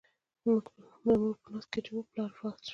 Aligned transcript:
د 0.43 0.45
مور 1.21 1.35
په 1.41 1.47
نس 1.53 1.65
کې 1.71 1.77
و 1.79 1.83
چې 1.85 1.91
پلار 2.11 2.31
یې 2.31 2.35
وفات 2.39 2.57
شو. 2.65 2.69